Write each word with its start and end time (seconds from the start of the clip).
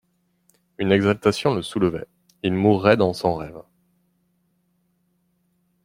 Une 0.79 0.91
exaltation 0.91 1.53
le 1.53 1.61
soulevait, 1.61 2.07
il 2.41 2.53
mourait 2.55 2.97
dans 2.97 3.13
son 3.13 3.35
rêve. 3.35 3.61